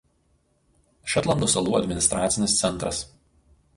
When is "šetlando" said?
1.13-1.49